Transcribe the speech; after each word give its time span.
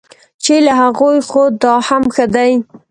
چې 0.43 0.53
له 0.65 0.71
هغوی 0.81 1.17
خو 1.29 1.41
دا 1.63 1.73
هم 1.87 2.03
ښه 2.13 2.25
دی. 2.35 2.51